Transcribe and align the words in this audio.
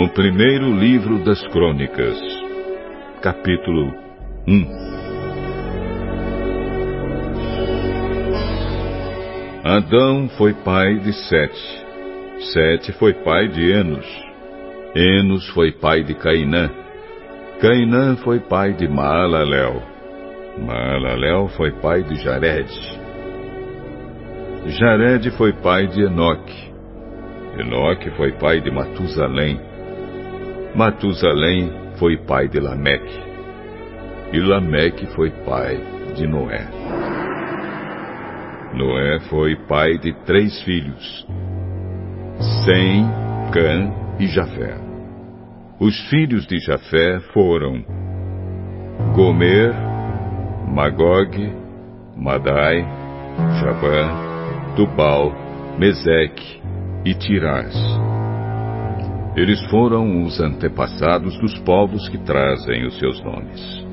O 0.00 0.08
primeiro 0.08 0.74
livro 0.74 1.22
das 1.24 1.46
Crônicas, 1.48 2.18
capítulo 3.20 3.92
1 4.48 4.66
Adão 9.62 10.26
foi 10.38 10.54
pai 10.54 11.00
de 11.00 11.12
Sete. 11.12 11.84
Sete 12.50 12.92
foi 12.92 13.12
pai 13.12 13.48
de 13.48 13.72
Enos. 13.72 14.06
Enos 14.96 15.46
foi 15.50 15.70
pai 15.70 16.02
de 16.02 16.14
Cainã. 16.14 16.70
Cainã 17.60 18.16
foi 18.16 18.40
pai 18.40 18.72
de 18.72 18.88
Maalalel. 18.88 19.82
Maalalel 20.66 21.48
foi 21.48 21.72
pai 21.72 22.02
de 22.04 22.14
Jared. 22.22 22.72
Jared 24.64 25.30
foi 25.32 25.52
pai 25.52 25.88
de 25.88 26.04
Enoque. 26.04 26.72
Enoque 27.58 28.08
foi 28.12 28.32
pai 28.32 28.62
de 28.62 28.70
Matusalém. 28.70 29.68
Matusalém 30.74 31.70
foi 31.98 32.16
pai 32.16 32.48
de 32.48 32.60
Lameque. 32.60 33.20
E 34.32 34.38
Lameque 34.38 35.06
foi 35.14 35.30
pai 35.44 35.76
de 36.14 36.26
Noé. 36.26 36.66
Noé 38.74 39.18
foi 39.28 39.56
pai 39.66 39.98
de 39.98 40.12
três 40.24 40.62
filhos: 40.62 41.26
Sem, 42.64 43.04
Cã 43.52 43.92
e 44.20 44.26
Jafé. 44.28 44.78
Os 45.80 45.98
filhos 46.08 46.46
de 46.46 46.58
Jafé 46.58 47.18
foram 47.32 47.82
Gomer, 49.14 49.74
Magog, 50.68 51.52
Madai, 52.16 52.86
Jabã, 53.60 54.76
Tubal, 54.76 55.32
Meseque 55.78 56.62
e 57.04 57.14
Tirás. 57.14 58.09
Eles 59.36 59.64
foram 59.70 60.24
os 60.24 60.40
antepassados 60.40 61.38
dos 61.38 61.56
povos 61.60 62.08
que 62.08 62.18
trazem 62.18 62.84
os 62.84 62.98
seus 62.98 63.22
nomes. 63.22 63.86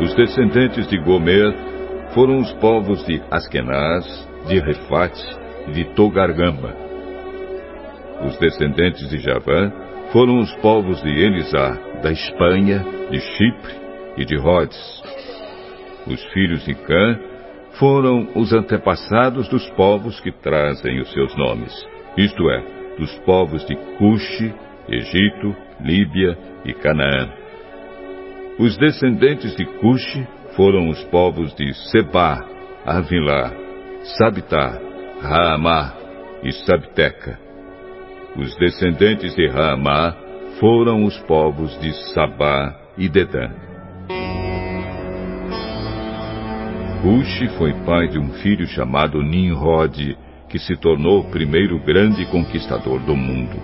Os 0.00 0.14
descendentes 0.14 0.86
de 0.88 0.96
Gomer 0.98 1.52
foram 2.14 2.38
os 2.38 2.52
povos 2.54 3.04
de 3.06 3.20
Askenaz, 3.30 4.28
de 4.46 4.60
Refate 4.60 5.24
e 5.66 5.72
de 5.72 5.84
Togargamba. 5.94 6.74
Os 8.24 8.38
descendentes 8.38 9.08
de 9.10 9.18
Javã 9.18 9.72
foram 10.12 10.38
os 10.38 10.54
povos 10.56 11.02
de 11.02 11.08
Elisá, 11.08 11.76
da 12.02 12.12
Espanha, 12.12 12.84
de 13.10 13.18
Chipre 13.18 13.74
e 14.16 14.24
de 14.24 14.36
Rhodes. 14.36 15.02
Os 16.06 16.22
filhos 16.32 16.64
de 16.64 16.74
Cã 16.74 17.18
foram 17.72 18.28
os 18.36 18.52
antepassados 18.52 19.48
dos 19.48 19.68
povos 19.70 20.20
que 20.20 20.30
trazem 20.30 21.00
os 21.00 21.12
seus 21.12 21.36
nomes, 21.36 21.72
isto 22.16 22.48
é, 22.48 22.85
dos 22.98 23.14
povos 23.20 23.64
de 23.66 23.76
Cuxi, 23.98 24.54
Egito, 24.88 25.54
Líbia 25.80 26.36
e 26.64 26.72
Canaã. 26.72 27.28
Os 28.58 28.76
descendentes 28.78 29.54
de 29.56 29.64
Cuxi 29.64 30.26
foram 30.56 30.88
os 30.88 31.02
povos 31.04 31.54
de 31.54 31.72
Seba, 31.90 32.44
Avilá, 32.84 33.52
Sabitá, 34.18 34.80
Raamá 35.20 35.94
e 36.42 36.52
Sabteca. 36.52 37.38
Os 38.36 38.56
descendentes 38.56 39.34
de 39.34 39.46
Raamá 39.48 40.14
foram 40.60 41.04
os 41.04 41.18
povos 41.20 41.78
de 41.80 41.92
Sabá 42.12 42.74
e 42.96 43.08
Dedã. 43.08 43.50
Cuxi 47.02 47.48
foi 47.58 47.72
pai 47.84 48.08
de 48.08 48.18
um 48.18 48.30
filho 48.34 48.66
chamado 48.66 49.22
Nimrod, 49.22 50.16
que 50.48 50.58
se 50.58 50.76
tornou 50.76 51.20
o 51.20 51.30
primeiro 51.30 51.78
grande 51.84 52.24
conquistador 52.26 53.00
do 53.00 53.16
mundo. 53.16 53.56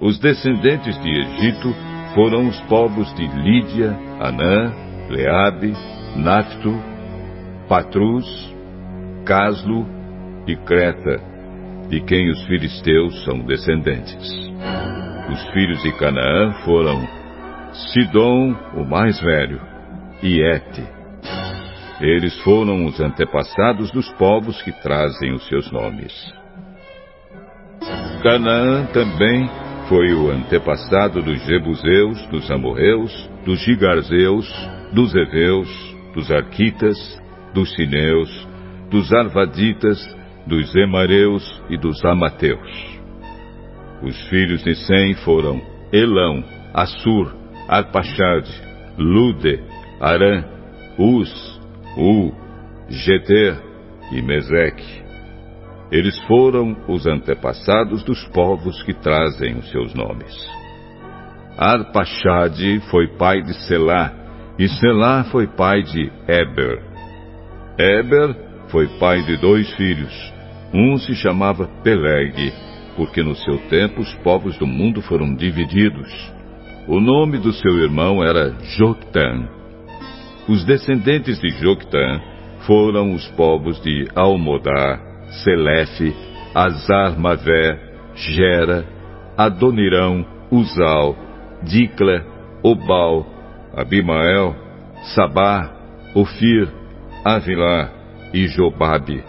Os 0.00 0.18
descendentes 0.18 1.00
de 1.00 1.10
Egito 1.10 1.74
foram 2.14 2.48
os 2.48 2.60
povos 2.62 3.12
de 3.14 3.26
Lídia, 3.26 3.96
Anã, 4.20 4.72
Leabe, 5.08 5.72
Nafto, 6.16 6.72
Patrus, 7.68 8.54
Caslo 9.24 9.86
e 10.46 10.56
Creta, 10.56 11.20
de 11.88 12.00
quem 12.00 12.30
os 12.30 12.44
filisteus 12.44 13.24
são 13.24 13.40
descendentes. 13.40 14.52
Os 15.32 15.50
filhos 15.52 15.82
de 15.82 15.92
Canaã 15.98 16.52
foram 16.64 17.06
Sidom, 17.72 18.54
o 18.76 18.84
mais 18.84 19.20
velho, 19.20 19.60
e 20.22 20.40
Ete. 20.40 21.03
Eles 22.00 22.36
foram 22.40 22.86
os 22.86 23.00
antepassados 23.00 23.90
dos 23.90 24.08
povos 24.14 24.60
que 24.62 24.72
trazem 24.82 25.32
os 25.32 25.46
seus 25.46 25.70
nomes. 25.70 26.12
Canaã 28.22 28.86
também 28.86 29.48
foi 29.88 30.12
o 30.14 30.30
antepassado 30.30 31.22
dos 31.22 31.44
Jebuseus, 31.44 32.26
dos 32.28 32.50
Amorreus, 32.50 33.30
dos 33.44 33.60
Gigarzeus, 33.60 34.48
dos 34.92 35.14
Eveus, 35.14 35.68
dos 36.14 36.30
Arquitas, 36.30 36.96
dos 37.52 37.74
Sineus, 37.74 38.48
dos 38.90 39.12
Arvaditas, 39.12 39.98
dos 40.46 40.74
Emareus 40.74 41.62
e 41.68 41.76
dos 41.76 42.04
Amateus. 42.04 42.98
Os 44.02 44.20
filhos 44.28 44.62
de 44.64 44.74
Sem 44.74 45.14
foram 45.16 45.60
Elão, 45.92 46.42
Assur, 46.72 47.34
Arpaxade, 47.68 48.50
Lude, 48.98 49.62
Arã, 50.00 50.44
Uz, 50.98 51.53
U, 51.96 52.32
Geter 52.88 53.56
e 54.12 54.20
Meseque. 54.20 55.02
Eles 55.90 56.18
foram 56.24 56.76
os 56.88 57.06
antepassados 57.06 58.02
dos 58.02 58.26
povos 58.28 58.82
que 58.82 58.92
trazem 58.92 59.56
os 59.56 59.70
seus 59.70 59.94
nomes. 59.94 60.34
Arpaxade 61.56 62.80
foi 62.90 63.06
pai 63.16 63.42
de 63.42 63.54
Selá, 63.66 64.12
e 64.58 64.68
Selá 64.68 65.24
foi 65.24 65.46
pai 65.46 65.82
de 65.82 66.10
Eber. 66.26 66.82
Eber 67.78 68.34
foi 68.68 68.88
pai 68.98 69.22
de 69.22 69.36
dois 69.36 69.72
filhos. 69.74 70.32
Um 70.72 70.96
se 70.96 71.14
chamava 71.14 71.68
Peleg, 71.84 72.52
porque 72.96 73.22
no 73.22 73.36
seu 73.36 73.58
tempo 73.68 74.00
os 74.00 74.12
povos 74.16 74.58
do 74.58 74.66
mundo 74.66 75.00
foram 75.02 75.34
divididos. 75.34 76.10
O 76.88 77.00
nome 77.00 77.38
do 77.38 77.52
seu 77.52 77.78
irmão 77.78 78.22
era 78.22 78.50
Joctã. 78.76 79.48
Os 80.48 80.62
descendentes 80.64 81.40
de 81.40 81.48
Joctã 81.60 82.20
foram 82.66 83.14
os 83.14 83.26
povos 83.28 83.80
de 83.80 84.06
Almodá, 84.14 85.00
Selefe, 85.42 86.14
Azar-Mavé, 86.54 87.80
Gera, 88.14 88.84
Adonirão, 89.38 90.24
Uzal, 90.50 91.16
Dicla, 91.62 92.24
Obal, 92.62 93.26
Abimael, 93.74 94.54
Sabá, 95.14 95.70
Ofir, 96.14 96.68
Avilá 97.24 97.90
e 98.32 98.46
Jobabe. 98.46 99.24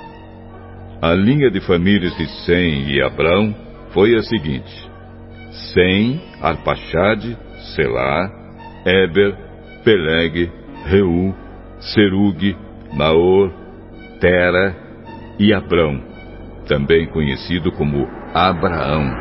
A 1.02 1.14
linha 1.14 1.50
de 1.50 1.62
famílias 1.62 2.16
de 2.18 2.28
Sem 2.46 2.90
e 2.90 3.02
Abrão 3.02 3.56
foi 3.92 4.16
a 4.16 4.22
seguinte: 4.22 4.90
Sem, 5.74 6.22
Arpaxade, 6.42 7.38
Selá, 7.74 8.30
Eber, 8.86 9.36
Peleg, 9.84 10.52
Reu, 10.86 11.34
Serug, 11.80 12.56
Naor, 12.94 13.52
Tera 14.20 14.76
e 15.40 15.52
Abrão, 15.54 16.02
também 16.68 17.08
conhecido 17.08 17.72
como 17.72 18.08
Abraão. 18.34 19.12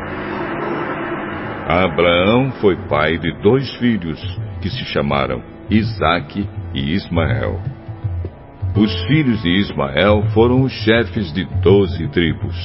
Abraão 1.67 2.51
foi 2.61 2.75
pai 2.87 3.17
de 3.17 3.31
dois 3.41 3.73
filhos 3.77 4.21
que 4.61 4.69
se 4.69 4.85
chamaram 4.85 5.41
Isaque 5.69 6.47
e 6.75 6.93
Ismael. 6.93 7.59
Os 8.77 8.93
filhos 9.05 9.41
de 9.41 9.49
Ismael 9.49 10.23
foram 10.33 10.61
os 10.61 10.71
chefes 10.71 11.33
de 11.33 11.45
doze 11.61 12.07
tribos. 12.09 12.55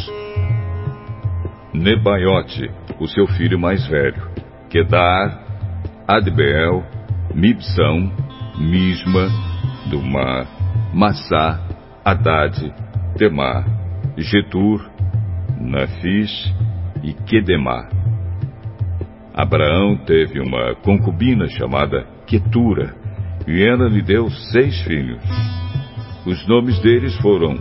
Nebaiote, 1.72 2.70
o 2.98 3.06
seu 3.06 3.26
filho 3.28 3.58
mais 3.58 3.86
velho, 3.86 4.28
Kedar, 4.68 5.40
Adbeel, 6.06 6.84
Mibsão, 7.34 8.12
Misma, 8.60 9.26
Dumá, 9.88 10.46
Massá, 10.92 11.58
Haddad, 12.04 12.72
Temá, 13.16 13.64
Getur, 14.18 14.86
Nafis 15.58 16.30
e 17.02 17.14
Quedemá. 17.14 17.88
Abraão 19.34 19.96
teve 19.96 20.40
uma 20.40 20.74
concubina 20.74 21.48
chamada 21.48 22.06
Quetura, 22.26 22.94
e 23.48 23.62
ela 23.62 23.88
lhe 23.88 24.02
deu 24.02 24.28
seis 24.30 24.78
filhos. 24.82 25.24
Os 26.26 26.46
nomes 26.46 26.78
deles 26.80 27.16
foram 27.22 27.54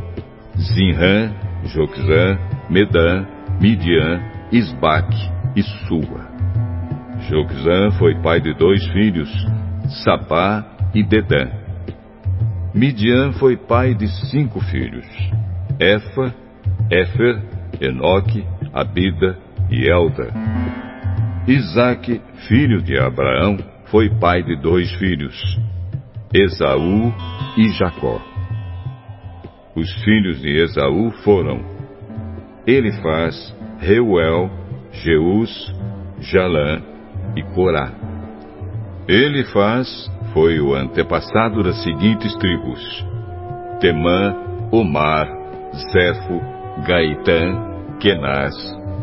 Zinrã, 0.57 1.33
Joxã, 1.63 2.37
Medã, 2.69 3.25
Midian, 3.61 4.21
Isbaque 4.51 5.17
e 5.55 5.63
Sua. 5.63 6.27
Joxã 7.29 7.89
foi 7.97 8.21
pai 8.21 8.41
de 8.41 8.53
dois 8.53 8.85
filhos, 8.87 9.29
Sapá 10.03 10.78
e 10.93 11.03
Dedã. 11.03 11.47
Midian 12.73 13.33
foi 13.33 13.57
pai 13.57 13.93
de 13.93 14.07
cinco 14.29 14.59
filhos, 14.61 15.05
Efa, 15.79 16.33
Éfer, 16.91 17.41
Enoque, 17.81 18.45
Abida, 18.73 19.37
e 19.71 19.87
Elda. 19.87 20.27
Isaque, 21.47 22.21
filho 22.47 22.81
de 22.81 22.97
Abraão, 22.97 23.57
foi 23.85 24.09
pai 24.19 24.43
de 24.43 24.55
dois 24.55 24.91
filhos, 24.95 25.35
Esaú 26.33 27.13
e 27.57 27.69
Jacó. 27.69 28.21
Os 29.75 29.91
filhos 30.03 30.41
de 30.41 30.61
Esaú 30.61 31.11
foram 31.23 31.59
Elifaz, 32.67 33.55
Reuel, 33.79 34.49
Jeus, 34.91 35.73
Jalã 36.19 36.81
e 37.35 37.43
Corá. 37.53 37.91
Elifaz 39.07 40.11
foi 40.33 40.59
o 40.59 40.73
antepassado 40.73 41.63
das 41.63 41.81
seguintes 41.83 42.35
tribos: 42.37 43.05
Temã, 43.79 44.35
Omar, 44.71 45.27
Zefo, 45.91 46.41
Gaitã, 46.85 47.97
Kenaz, 47.99 48.55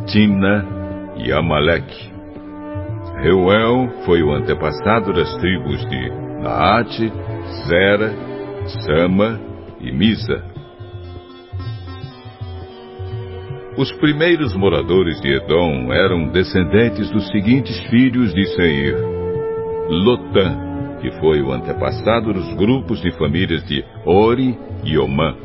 Timna 0.06 0.64
e 1.17 1.32
Amaleque. 1.32 2.12
Reuel 3.23 3.88
foi 4.05 4.23
o 4.23 4.32
antepassado 4.32 5.12
das 5.12 5.34
tribos 5.37 5.84
de 5.88 6.11
Naate, 6.43 7.12
Zera, 7.67 8.12
Sama 8.84 9.40
e 9.81 9.90
Misa. 9.90 10.44
Os 13.76 13.93
primeiros 13.93 14.55
moradores 14.56 15.20
de 15.20 15.34
Edom 15.34 15.93
eram 15.93 16.28
descendentes 16.28 17.11
dos 17.11 17.26
seguintes 17.28 17.78
filhos 17.90 18.32
de 18.32 18.46
Seir: 18.55 18.96
Lotã, 19.88 20.66
que 21.01 21.11
foi 21.21 21.41
o 21.43 21.53
antepassado 21.53 22.33
dos 22.33 22.55
grupos 22.55 23.01
de 23.01 23.11
famílias 23.13 23.65
de 23.65 23.85
Ori 24.05 24.59
e 24.85 24.99
Omã. 24.99 25.37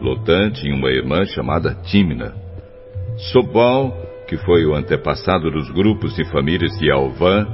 Lotã 0.00 0.50
tinha 0.50 0.74
uma 0.74 0.90
irmã 0.90 1.24
chamada 1.26 1.74
Timna. 1.84 2.34
Sobal, 3.32 3.94
que 4.26 4.36
foi 4.38 4.64
o 4.66 4.74
antepassado 4.74 5.50
dos 5.50 5.70
grupos 5.70 6.14
de 6.16 6.24
famílias 6.30 6.76
de 6.78 6.90
Alvã, 6.90 7.46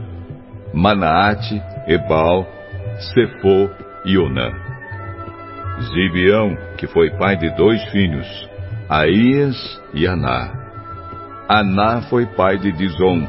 Manaate, 0.73 1.61
Ebal, 1.87 2.47
Sefô 3.13 3.69
e 4.05 4.17
Onã. 4.17 4.51
Zibeão, 5.81 6.57
que 6.77 6.87
foi 6.87 7.11
pai 7.11 7.37
de 7.37 7.51
dois 7.57 7.83
filhos, 7.91 8.27
Aías 8.89 9.57
e 9.93 10.07
Aná. 10.07 10.53
Aná 11.49 12.03
foi 12.03 12.27
pai 12.27 12.59
de 12.59 12.73
Dizon, 12.73 13.27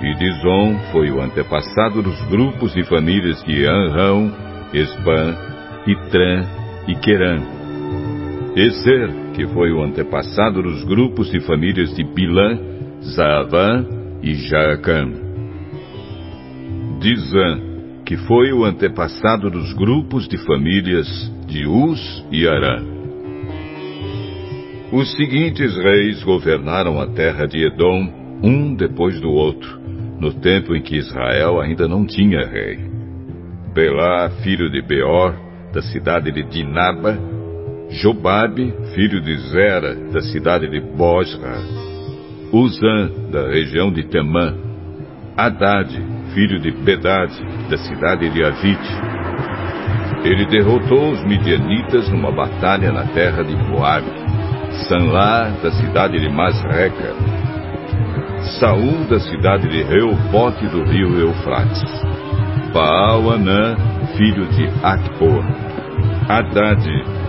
e 0.00 0.14
Dizon 0.14 0.78
foi 0.90 1.10
o 1.10 1.20
antepassado 1.20 2.02
dos 2.02 2.20
grupos 2.28 2.72
de 2.74 2.84
famílias 2.84 3.42
de 3.44 3.64
Anrão, 3.64 4.32
Espan, 4.72 5.36
Itrã 5.86 6.44
e 6.88 6.94
Querã. 6.96 7.40
Ezer, 8.56 9.10
que 9.34 9.46
foi 9.48 9.72
o 9.72 9.82
antepassado 9.82 10.62
dos 10.62 10.84
grupos 10.84 11.30
de 11.30 11.40
famílias 11.40 11.94
de 11.94 12.04
Bilã, 12.04 12.58
Zaavã 13.02 13.84
e 14.22 14.34
Jaacã. 14.34 15.10
Dizã, 17.00 17.60
que 18.04 18.16
foi 18.16 18.52
o 18.52 18.64
antepassado 18.64 19.50
dos 19.50 19.72
grupos 19.72 20.28
de 20.28 20.38
famílias 20.38 21.06
de 21.46 21.66
Uz 21.66 22.24
e 22.30 22.46
Arã. 22.46 22.82
Os 24.92 25.12
seguintes 25.16 25.74
reis 25.76 26.22
governaram 26.22 27.00
a 27.00 27.06
terra 27.08 27.46
de 27.46 27.64
Edom, 27.64 28.38
um 28.42 28.74
depois 28.74 29.20
do 29.20 29.30
outro, 29.30 29.83
no 30.24 30.32
tempo 30.32 30.74
em 30.74 30.80
que 30.80 30.96
Israel 30.96 31.60
ainda 31.60 31.86
não 31.86 32.06
tinha 32.06 32.46
rei. 32.46 32.78
Belá, 33.74 34.30
filho 34.42 34.70
de 34.70 34.80
Beor, 34.80 35.34
da 35.70 35.82
cidade 35.82 36.32
de 36.32 36.42
Dinaba, 36.44 37.18
Jobabe, 37.90 38.72
filho 38.94 39.20
de 39.20 39.36
Zera, 39.50 39.94
da 40.10 40.22
cidade 40.22 40.66
de 40.70 40.80
Bosra, 40.80 41.58
Uzã, 42.50 43.10
da 43.30 43.48
região 43.48 43.92
de 43.92 44.08
Temã, 44.08 44.54
Haddad, 45.36 45.90
filho 46.32 46.58
de 46.58 46.70
Bedad, 46.70 47.30
da 47.68 47.76
cidade 47.76 48.30
de 48.30 48.42
Avite. 48.42 48.92
Ele 50.24 50.46
derrotou 50.46 51.12
os 51.12 51.22
midianitas 51.24 52.08
numa 52.08 52.32
batalha 52.32 52.90
na 52.90 53.08
terra 53.08 53.42
de 53.42 53.54
Moabe, 53.54 54.10
Sanlá, 54.88 55.50
da 55.62 55.70
cidade 55.72 56.18
de 56.18 56.30
Masreca, 56.30 57.12
Saul, 58.58 59.06
da 59.08 59.18
cidade 59.18 59.68
de 59.68 59.82
Reobote 59.82 60.66
do 60.68 60.84
rio 60.84 61.18
Eufrates, 61.18 61.82
Baal-Anã, 62.72 63.74
filho 64.16 64.46
de 64.46 64.66
Acbor, 64.82 65.44
Haddad, 66.28 66.84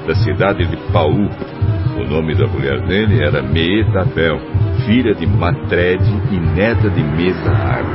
da 0.08 0.16
cidade 0.16 0.66
de 0.66 0.78
Paú, 0.92 1.30
o 1.98 2.04
nome 2.04 2.36
da 2.36 2.46
mulher 2.48 2.82
dele 2.86 3.24
era 3.24 3.42
Meetabel, 3.42 4.40
filha 4.86 5.16
de 5.16 5.26
Matred 5.26 6.02
e 6.32 6.40
neta 6.40 6.90
de 6.90 7.02
Mesaab. 7.02 7.88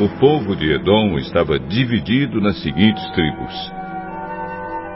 O 0.00 0.08
povo 0.18 0.56
de 0.56 0.74
Edom 0.74 1.18
estava 1.18 1.58
dividido 1.58 2.40
nas 2.40 2.62
seguintes 2.62 3.04
tribos: 3.10 3.72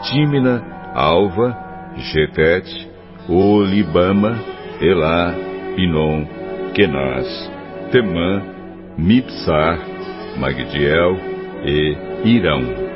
Tímina, 0.03 0.63
Alva, 0.95 1.57
Getete, 1.97 2.89
Olibama, 3.29 4.37
Elá, 4.81 5.35
Pinom, 5.77 6.38
Kenaz, 6.75 7.51
Temã, 7.91 8.43
Mipsar, 8.97 9.79
Magdiel 10.39 11.17
e 11.65 11.97
Irão. 12.25 12.88